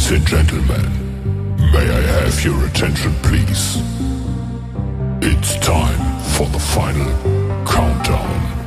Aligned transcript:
Ladies 0.00 0.18
and 0.18 0.26
gentlemen, 0.26 1.72
may 1.72 1.86
I 1.90 2.00
have 2.00 2.42
your 2.42 2.64
attention, 2.64 3.12
please? 3.22 3.76
It's 5.20 5.58
time 5.58 6.20
for 6.32 6.46
the 6.46 6.58
final 6.58 7.06
countdown. 7.66 8.59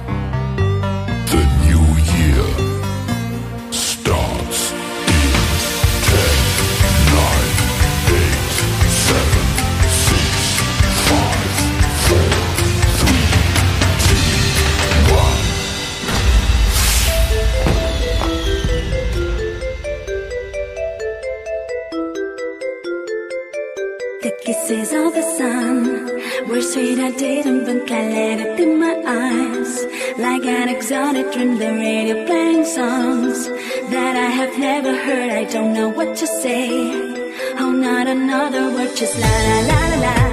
I 27.03 27.11
didn't 27.11 27.65
blink. 27.65 27.91
I 27.91 28.01
let 28.09 28.39
it 28.39 28.59
in 28.61 28.79
my 28.79 28.95
eyes. 29.05 29.73
Like 30.17 30.45
an 30.45 30.69
exotic 30.69 31.33
dream, 31.33 31.57
the 31.57 31.71
radio 31.73 32.25
playing 32.25 32.63
songs 32.63 33.49
that 33.91 34.15
I 34.15 34.29
have 34.39 34.57
never 34.57 34.95
heard. 34.95 35.31
I 35.31 35.43
don't 35.43 35.73
know 35.73 35.89
what 35.89 36.15
to 36.15 36.25
say. 36.25 36.69
Oh, 37.59 37.71
not 37.71 38.07
another 38.07 38.71
word, 38.71 38.95
just 38.95 39.19
la 39.19 39.27
la 39.27 39.59
la 39.67 39.87
la 39.89 40.27
la. 40.27 40.32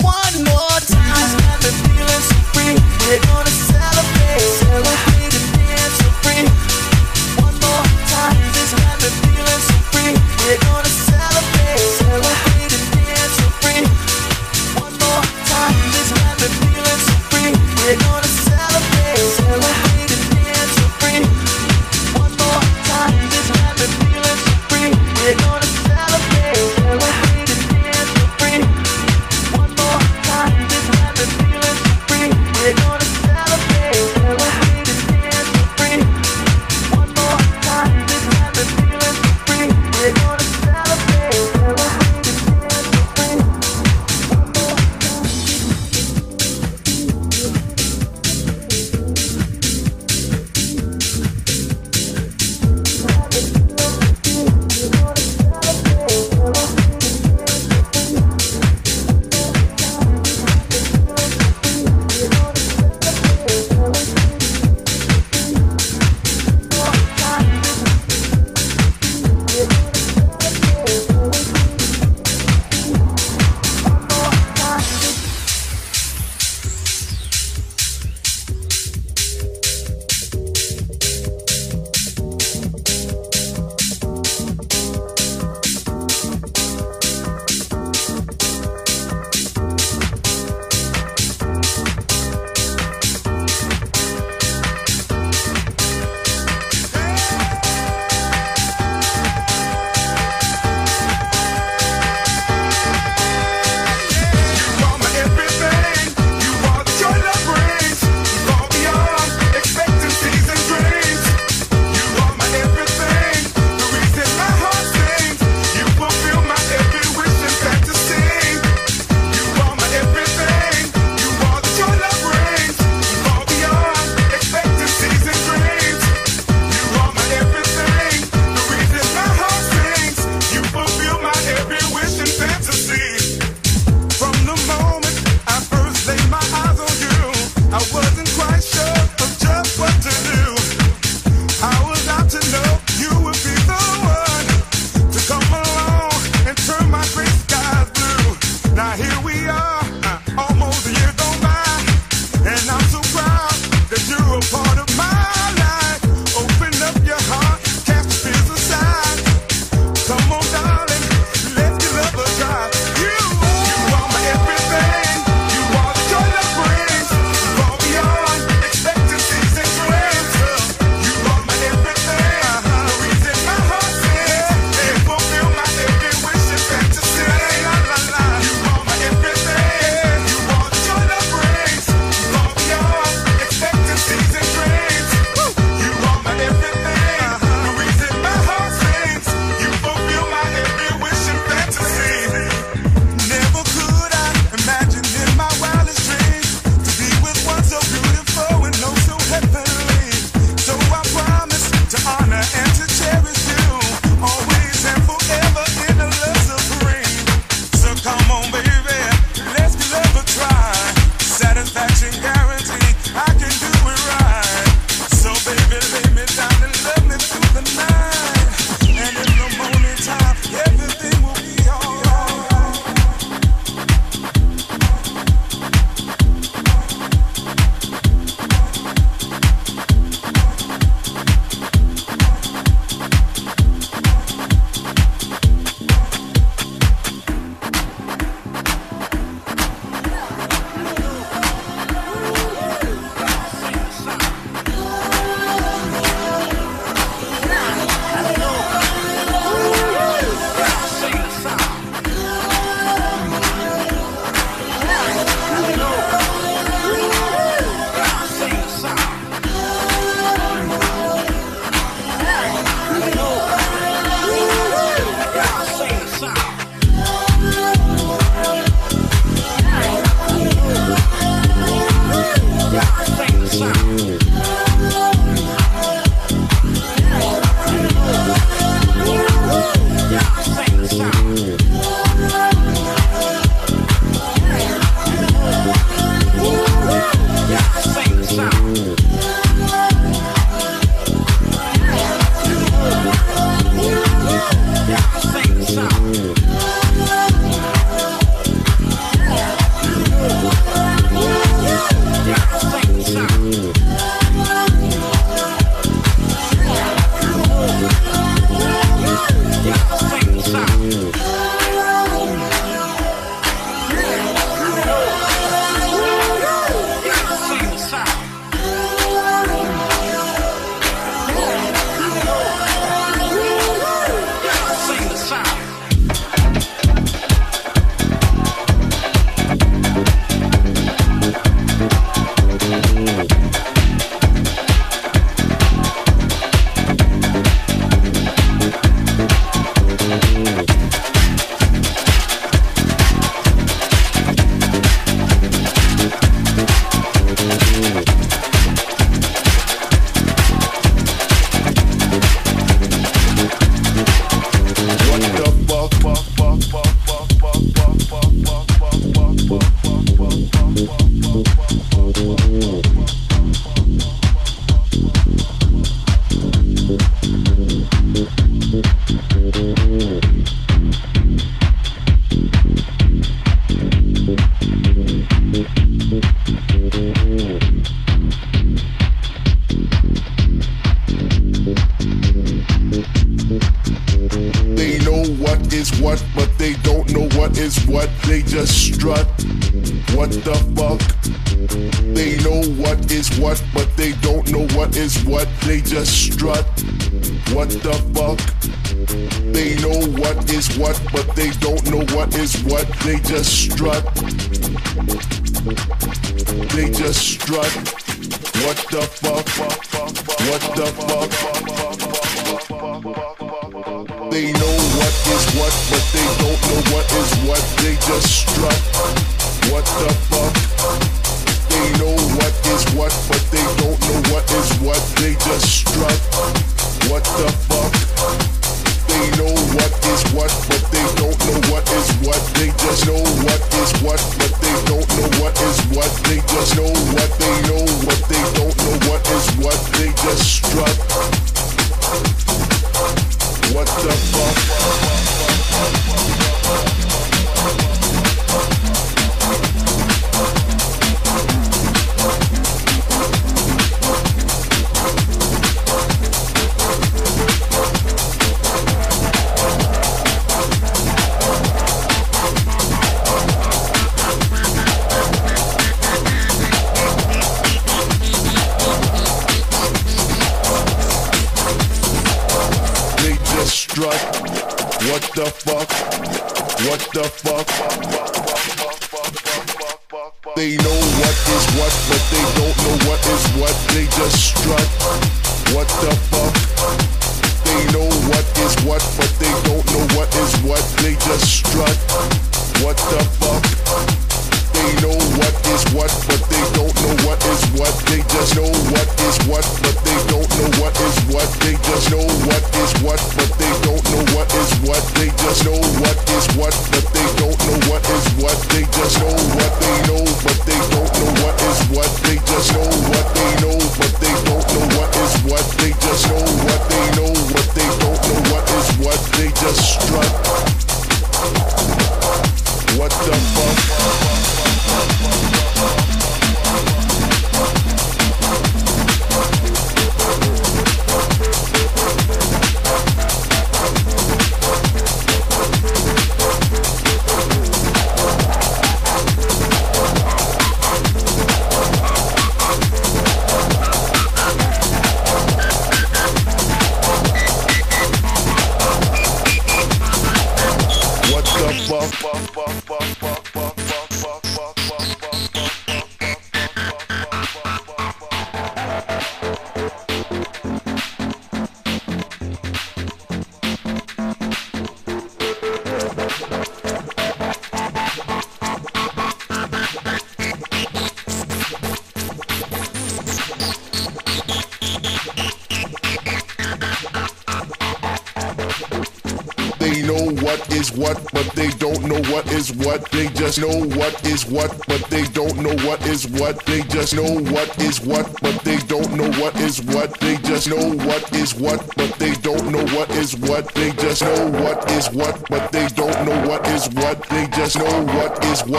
One 0.00 0.44
more 0.44 0.80
time, 0.80 1.38
got 1.38 1.62
me 1.62 1.70
feeling 1.70 2.22
so 2.22 2.36
free. 2.52 3.43